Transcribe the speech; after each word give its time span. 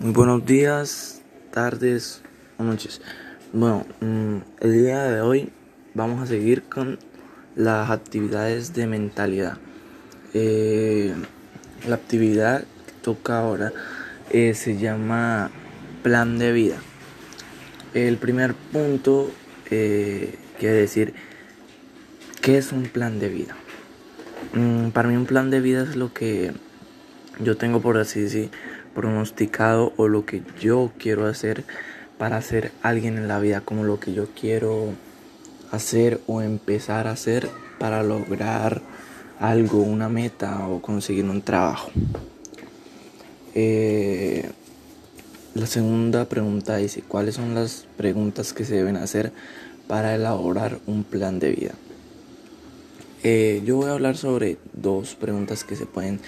Muy 0.00 0.12
buenos 0.12 0.46
días, 0.46 1.22
tardes 1.50 2.22
o 2.56 2.62
noches. 2.62 3.00
Bueno, 3.52 3.84
mm, 4.00 4.36
el 4.60 4.72
día 4.72 5.02
de 5.02 5.22
hoy 5.22 5.50
vamos 5.92 6.22
a 6.22 6.26
seguir 6.26 6.62
con 6.62 7.00
las 7.56 7.90
actividades 7.90 8.74
de 8.74 8.86
mentalidad. 8.86 9.58
Eh, 10.34 11.12
la 11.88 11.96
actividad 11.96 12.60
que 12.60 12.92
toca 13.02 13.40
ahora 13.40 13.72
eh, 14.30 14.54
se 14.54 14.76
llama 14.76 15.50
plan 16.04 16.38
de 16.38 16.52
vida. 16.52 16.76
El 17.92 18.18
primer 18.18 18.54
punto 18.54 19.32
eh, 19.68 20.38
quiere 20.60 20.76
decir, 20.76 21.12
¿qué 22.40 22.56
es 22.56 22.70
un 22.70 22.84
plan 22.84 23.18
de 23.18 23.30
vida? 23.30 23.56
Mm, 24.52 24.90
para 24.90 25.08
mí 25.08 25.16
un 25.16 25.26
plan 25.26 25.50
de 25.50 25.60
vida 25.60 25.82
es 25.82 25.96
lo 25.96 26.14
que 26.14 26.52
yo 27.40 27.56
tengo 27.56 27.80
por 27.80 27.98
así 27.98 28.20
decir 28.20 28.50
pronosticado 28.98 29.92
o 29.96 30.08
lo 30.08 30.26
que 30.26 30.42
yo 30.60 30.90
quiero 30.98 31.26
hacer 31.26 31.62
para 32.18 32.42
ser 32.42 32.72
alguien 32.82 33.16
en 33.16 33.28
la 33.28 33.38
vida, 33.38 33.60
como 33.60 33.84
lo 33.84 34.00
que 34.00 34.12
yo 34.12 34.26
quiero 34.34 34.88
hacer 35.70 36.20
o 36.26 36.42
empezar 36.42 37.06
a 37.06 37.12
hacer 37.12 37.48
para 37.78 38.02
lograr 38.02 38.82
algo, 39.38 39.82
una 39.82 40.08
meta 40.08 40.66
o 40.66 40.82
conseguir 40.82 41.26
un 41.26 41.42
trabajo. 41.42 41.92
Eh, 43.54 44.50
la 45.54 45.66
segunda 45.68 46.24
pregunta 46.24 46.74
dice, 46.78 47.02
¿cuáles 47.06 47.36
son 47.36 47.54
las 47.54 47.86
preguntas 47.96 48.52
que 48.52 48.64
se 48.64 48.74
deben 48.74 48.96
hacer 48.96 49.32
para 49.86 50.16
elaborar 50.16 50.80
un 50.86 51.04
plan 51.04 51.38
de 51.38 51.50
vida? 51.52 51.74
Eh, 53.22 53.62
yo 53.64 53.76
voy 53.76 53.90
a 53.90 53.92
hablar 53.92 54.16
sobre 54.16 54.56
dos 54.72 55.14
preguntas 55.14 55.62
que 55.62 55.76
se 55.76 55.86
pueden, 55.86 56.18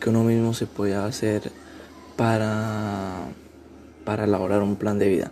que 0.00 0.08
uno 0.08 0.24
mismo 0.24 0.54
se 0.54 0.64
puede 0.64 0.94
hacer 0.94 1.52
para, 2.16 3.28
para 4.04 4.24
elaborar 4.24 4.62
un 4.62 4.76
plan 4.76 4.98
de 4.98 5.08
vida. 5.08 5.30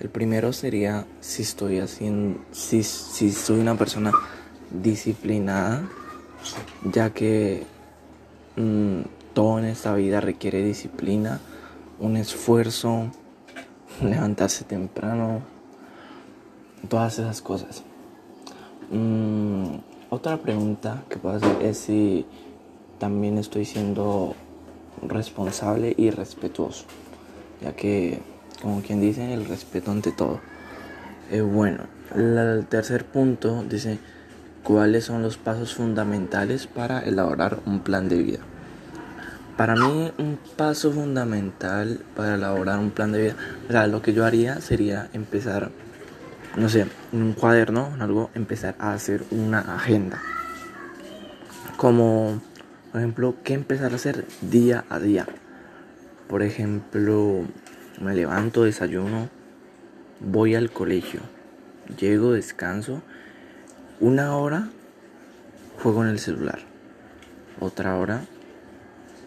El 0.00 0.10
primero 0.10 0.52
sería 0.52 1.06
si 1.20 1.42
estoy 1.42 1.78
haciendo, 1.78 2.40
si, 2.52 2.82
si 2.82 3.32
soy 3.32 3.60
una 3.60 3.76
persona 3.76 4.12
disciplinada, 4.70 5.82
ya 6.84 7.10
que 7.10 7.64
mm, 8.56 9.00
todo 9.32 9.58
en 9.58 9.66
esta 9.66 9.94
vida 9.94 10.20
requiere 10.20 10.64
disciplina, 10.64 11.40
un 12.00 12.16
esfuerzo, 12.16 13.10
levantarse 14.02 14.64
temprano, 14.64 15.42
todas 16.88 17.18
esas 17.18 17.40
cosas. 17.40 17.82
Mm, 18.90 19.76
otra 20.10 20.36
pregunta 20.38 21.04
que 21.08 21.16
puedo 21.16 21.36
hacer 21.36 21.62
es 21.62 21.78
si 21.78 22.26
también 22.98 23.38
estoy 23.38 23.64
siendo 23.64 24.34
responsable 25.02 25.94
y 25.96 26.10
respetuoso, 26.10 26.84
ya 27.60 27.74
que, 27.74 28.20
como 28.62 28.82
quien 28.82 29.00
dice, 29.00 29.32
el 29.32 29.46
respeto 29.46 29.90
ante 29.90 30.12
todo. 30.12 30.40
Eh, 31.30 31.40
bueno, 31.40 31.84
el 32.14 32.66
tercer 32.68 33.06
punto 33.06 33.64
dice, 33.68 33.98
¿cuáles 34.62 35.04
son 35.04 35.22
los 35.22 35.36
pasos 35.36 35.74
fundamentales 35.74 36.66
para 36.66 37.00
elaborar 37.00 37.60
un 37.66 37.80
plan 37.80 38.08
de 38.08 38.16
vida? 38.16 38.38
Para 39.56 39.76
mí 39.76 40.12
un 40.18 40.38
paso 40.56 40.90
fundamental 40.90 42.00
para 42.16 42.34
elaborar 42.34 42.80
un 42.80 42.90
plan 42.90 43.12
de 43.12 43.22
vida, 43.22 43.36
o 43.68 43.72
sea, 43.72 43.86
lo 43.86 44.02
que 44.02 44.12
yo 44.12 44.24
haría 44.24 44.60
sería 44.60 45.08
empezar, 45.12 45.70
no 46.56 46.68
sé, 46.68 46.86
en 47.12 47.22
un 47.22 47.32
cuaderno, 47.34 47.92
en 47.94 48.02
algo, 48.02 48.30
empezar 48.34 48.74
a 48.80 48.92
hacer 48.92 49.22
una 49.30 49.60
agenda. 49.60 50.20
Como 51.76 52.40
por 52.94 53.00
ejemplo, 53.00 53.34
¿qué 53.42 53.54
empezar 53.54 53.90
a 53.90 53.96
hacer 53.96 54.24
día 54.40 54.84
a 54.88 55.00
día? 55.00 55.26
Por 56.28 56.44
ejemplo, 56.44 57.42
me 58.00 58.14
levanto, 58.14 58.62
desayuno, 58.62 59.30
voy 60.20 60.54
al 60.54 60.70
colegio, 60.70 61.18
llego, 61.98 62.30
descanso, 62.30 63.02
una 63.98 64.36
hora 64.36 64.68
juego 65.82 66.04
en 66.04 66.10
el 66.10 66.20
celular, 66.20 66.60
otra 67.58 67.96
hora, 67.96 68.26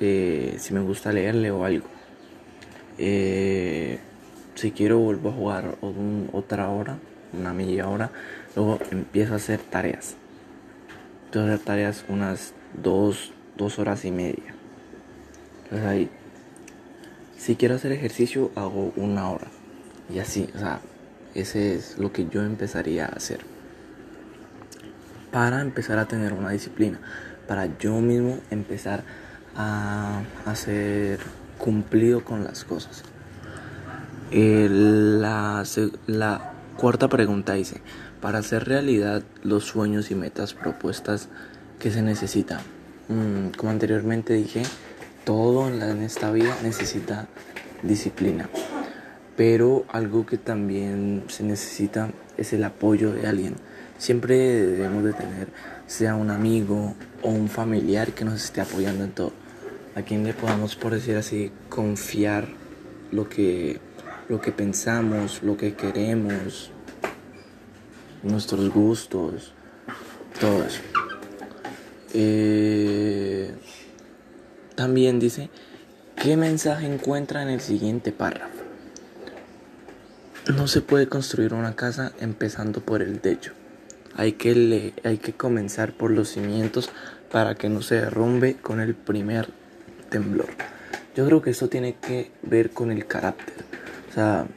eh, 0.00 0.56
si 0.58 0.74
me 0.74 0.80
gusta 0.80 1.12
leer, 1.12 1.36
leo 1.36 1.64
algo. 1.64 1.86
Eh, 2.98 4.00
si 4.56 4.72
quiero 4.72 4.98
vuelvo 4.98 5.28
a 5.28 5.32
jugar 5.34 5.78
otra 6.32 6.68
hora, 6.68 6.98
una 7.32 7.52
media 7.52 7.88
hora, 7.88 8.10
luego 8.56 8.80
empiezo 8.90 9.34
a 9.34 9.36
hacer 9.36 9.60
tareas. 9.60 10.16
Empiezo 11.26 11.62
tareas 11.62 12.04
unas 12.08 12.54
dos, 12.82 13.32
dos 13.56 13.78
horas 13.78 14.04
y 14.04 14.10
media. 14.10 14.54
Entonces 15.64 15.86
ahí, 15.86 16.10
si 17.36 17.56
quiero 17.56 17.74
hacer 17.74 17.92
ejercicio, 17.92 18.50
hago 18.54 18.92
una 18.96 19.30
hora. 19.30 19.48
Y 20.12 20.18
así, 20.18 20.48
o 20.54 20.58
sea, 20.58 20.80
ese 21.34 21.74
es 21.74 21.98
lo 21.98 22.12
que 22.12 22.28
yo 22.28 22.42
empezaría 22.42 23.06
a 23.06 23.10
hacer. 23.10 23.40
Para 25.30 25.60
empezar 25.60 25.98
a 25.98 26.06
tener 26.06 26.32
una 26.32 26.50
disciplina. 26.50 27.00
Para 27.48 27.78
yo 27.78 28.00
mismo 28.00 28.38
empezar 28.50 29.02
a 29.56 30.22
hacer 30.44 31.20
cumplido 31.58 32.24
con 32.24 32.44
las 32.44 32.64
cosas. 32.64 33.02
la, 34.30 35.64
la 36.06 36.52
cuarta 36.76 37.08
pregunta 37.08 37.54
dice, 37.54 37.80
para 38.20 38.38
hacer 38.38 38.66
realidad 38.66 39.22
los 39.42 39.64
sueños 39.64 40.10
y 40.10 40.14
metas 40.14 40.54
propuestas 40.54 41.28
que 41.78 41.90
se 41.90 42.02
necesitan 42.02 42.60
como 43.08 43.70
anteriormente 43.70 44.34
dije, 44.34 44.62
todo 45.24 45.68
en 45.68 46.02
esta 46.02 46.30
vida 46.30 46.56
necesita 46.62 47.28
disciplina. 47.82 48.48
Pero 49.36 49.84
algo 49.88 50.26
que 50.26 50.38
también 50.38 51.24
se 51.28 51.42
necesita 51.42 52.10
es 52.36 52.52
el 52.52 52.64
apoyo 52.64 53.12
de 53.12 53.26
alguien. 53.26 53.54
Siempre 53.98 54.36
debemos 54.36 55.04
de 55.04 55.12
tener, 55.12 55.48
sea 55.86 56.14
un 56.14 56.30
amigo 56.30 56.94
o 57.22 57.30
un 57.30 57.48
familiar 57.48 58.12
que 58.12 58.24
nos 58.24 58.44
esté 58.44 58.60
apoyando 58.60 59.04
en 59.04 59.12
todo. 59.12 59.32
A 59.94 60.02
quien 60.02 60.24
le 60.24 60.34
podamos, 60.34 60.74
por 60.74 60.92
decir 60.92 61.16
así, 61.16 61.52
confiar 61.68 62.48
lo 63.10 63.28
que, 63.28 63.78
lo 64.28 64.40
que 64.40 64.52
pensamos, 64.52 65.42
lo 65.42 65.56
que 65.56 65.74
queremos, 65.74 66.70
nuestros 68.22 68.70
gustos, 68.70 69.52
todo 70.40 70.64
eso. 70.64 70.80
Eh, 72.14 72.81
también 74.82 75.20
dice, 75.20 75.48
¿qué 76.20 76.36
mensaje 76.36 76.92
encuentra 76.92 77.40
en 77.44 77.50
el 77.50 77.60
siguiente 77.60 78.10
párrafo? 78.10 78.64
No 80.56 80.66
se 80.66 80.80
puede 80.80 81.06
construir 81.06 81.54
una 81.54 81.76
casa 81.76 82.10
empezando 82.18 82.80
por 82.80 83.00
el 83.00 83.20
techo. 83.20 83.52
Hay 84.16 84.32
que, 84.32 84.56
le, 84.56 84.92
hay 85.04 85.18
que 85.18 85.34
comenzar 85.34 85.92
por 85.92 86.10
los 86.10 86.30
cimientos 86.30 86.90
para 87.30 87.54
que 87.54 87.68
no 87.68 87.80
se 87.80 87.94
derrumbe 87.94 88.56
con 88.56 88.80
el 88.80 88.96
primer 88.96 89.50
temblor. 90.10 90.48
Yo 91.14 91.26
creo 91.26 91.42
que 91.42 91.50
esto 91.50 91.68
tiene 91.68 91.94
que 92.04 92.32
ver 92.42 92.70
con 92.70 92.90
el 92.90 93.06
carácter. 93.06 93.64
O 94.10 94.12
sea, 94.12 94.48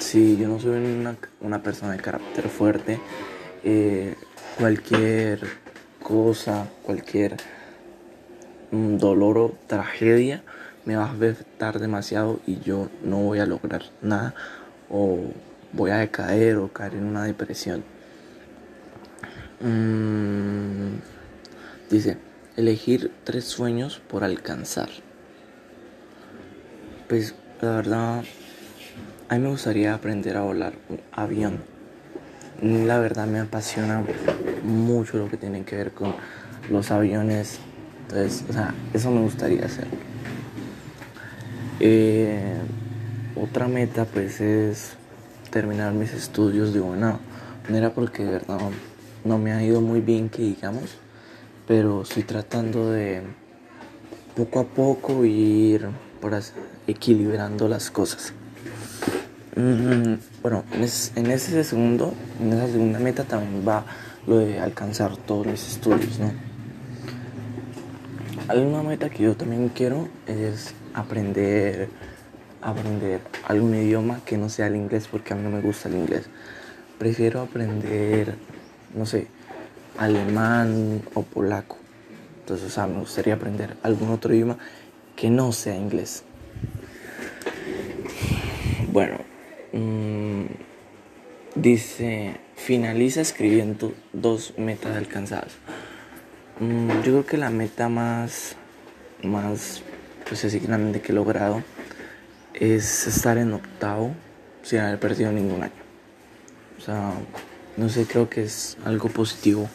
si 0.00 0.36
yo 0.36 0.48
no 0.48 0.58
soy 0.58 0.72
una, 1.40 1.62
persona 1.62 1.92
de 1.92 2.00
carácter 2.00 2.48
fuerte, 2.48 2.98
eh, 3.62 4.16
cualquier 4.58 5.38
cosa, 6.02 6.66
cualquier 6.82 7.36
dolor 8.72 9.38
o 9.38 9.54
tragedia 9.66 10.42
me 10.84 10.96
va 10.96 11.04
a 11.04 11.12
afectar 11.12 11.78
demasiado 11.78 12.40
y 12.46 12.58
yo 12.60 12.88
no 13.04 13.18
voy 13.18 13.38
a 13.38 13.46
lograr 13.46 13.82
nada 14.00 14.34
o 14.90 15.18
voy 15.72 15.90
a 15.90 15.98
decaer 15.98 16.56
o 16.56 16.72
caer 16.72 16.94
en 16.94 17.04
una 17.04 17.24
depresión. 17.24 17.84
Mm, 19.60 20.96
dice, 21.88 22.18
elegir 22.56 23.12
tres 23.22 23.44
sueños 23.44 24.00
por 24.08 24.24
alcanzar. 24.24 24.88
Pues 27.08 27.34
la 27.60 27.76
verdad, 27.76 28.24
a 29.28 29.34
mí 29.34 29.40
me 29.40 29.50
gustaría 29.50 29.94
aprender 29.94 30.36
a 30.36 30.42
volar 30.42 30.72
un 30.88 31.00
avión 31.12 31.72
la 32.62 33.00
verdad 33.00 33.26
me 33.26 33.40
apasiona 33.40 34.04
mucho 34.62 35.18
lo 35.18 35.28
que 35.28 35.36
tiene 35.36 35.64
que 35.64 35.76
ver 35.76 35.92
con 35.92 36.14
los 36.70 36.92
aviones. 36.92 37.58
Entonces, 38.02 38.44
o 38.48 38.52
sea, 38.52 38.74
eso 38.92 39.10
me 39.10 39.20
gustaría 39.22 39.64
hacer. 39.64 39.86
Eh, 41.80 42.58
otra 43.34 43.66
meta 43.66 44.04
pues 44.04 44.40
es 44.40 44.92
terminar 45.50 45.92
mis 45.92 46.12
estudios 46.12 46.72
de 46.72 46.80
buena 46.80 47.18
manera 47.64 47.92
porque 47.92 48.24
de 48.24 48.30
verdad 48.30 48.58
no 49.24 49.38
me 49.38 49.52
ha 49.52 49.62
ido 49.64 49.80
muy 49.80 50.00
bien 50.00 50.28
que 50.28 50.42
digamos, 50.42 50.98
pero 51.66 52.02
estoy 52.02 52.22
tratando 52.22 52.90
de 52.90 53.22
poco 54.36 54.60
a 54.60 54.64
poco 54.64 55.24
ir 55.24 55.88
por 56.20 56.38
equilibrando 56.86 57.68
las 57.68 57.90
cosas. 57.90 58.32
Mm, 59.56 60.14
bueno, 60.42 60.64
en, 60.74 60.82
ese 61.30 61.64
segundo, 61.64 62.14
en 62.40 62.52
esa 62.52 62.68
segunda 62.68 62.98
meta 62.98 63.24
también 63.24 63.66
va 63.66 63.84
lo 64.26 64.38
de 64.38 64.58
alcanzar 64.58 65.16
todos 65.16 65.46
mis 65.46 65.66
estudios, 65.66 66.18
¿no? 66.18 66.51
Hay 68.48 68.58
una 68.58 68.82
meta 68.82 69.08
que 69.08 69.22
yo 69.22 69.36
también 69.36 69.68
quiero 69.68 70.08
es 70.26 70.74
aprender 70.94 71.88
aprender 72.62 73.20
algún 73.46 73.74
idioma 73.74 74.20
que 74.24 74.38
no 74.38 74.48
sea 74.48 74.68
el 74.68 74.76
inglés 74.76 75.08
porque 75.10 75.32
a 75.32 75.36
mí 75.36 75.42
no 75.42 75.50
me 75.50 75.60
gusta 75.60 75.88
el 75.88 75.96
inglés. 75.96 76.26
Prefiero 76.98 77.40
aprender, 77.40 78.36
no 78.94 79.04
sé, 79.04 79.26
alemán 79.98 81.02
o 81.14 81.22
polaco. 81.22 81.76
Entonces, 82.40 82.68
o 82.68 82.70
sea, 82.70 82.86
me 82.86 83.00
gustaría 83.00 83.34
aprender 83.34 83.76
algún 83.82 84.10
otro 84.10 84.32
idioma 84.32 84.58
que 85.16 85.30
no 85.30 85.52
sea 85.52 85.76
inglés. 85.76 86.24
Bueno, 88.92 89.18
mmm, 89.72 90.44
dice, 91.54 92.36
finaliza 92.56 93.20
escribiendo 93.20 93.92
dos 94.12 94.54
metas 94.58 94.96
alcanzadas. 94.96 95.52
Mm, 96.62 97.02
yo 97.02 97.10
creo 97.10 97.26
que 97.26 97.36
la 97.38 97.50
meta 97.50 97.88
más, 97.88 98.54
más, 99.24 99.82
pues 100.28 100.44
así 100.44 100.60
grande 100.60 101.00
que 101.00 101.10
he 101.10 101.14
logrado 101.14 101.60
es 102.54 103.08
estar 103.08 103.36
en 103.36 103.52
octavo 103.52 104.14
sin 104.62 104.78
haber 104.78 105.00
perdido 105.00 105.32
ningún 105.32 105.64
año. 105.64 105.82
O 106.78 106.80
sea, 106.80 107.14
no 107.76 107.88
sé, 107.88 108.06
creo 108.06 108.30
que 108.30 108.44
es 108.44 108.76
algo 108.84 109.08
positivo 109.08 109.68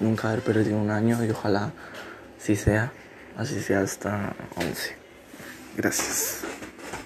nunca 0.00 0.30
haber 0.30 0.40
perdido 0.42 0.78
un 0.78 0.90
año 0.90 1.22
y 1.22 1.28
ojalá 1.28 1.70
si 2.38 2.56
sea, 2.56 2.92
así 3.36 3.60
sea 3.60 3.80
hasta 3.80 4.34
11. 4.56 4.96
Gracias. 5.76 6.51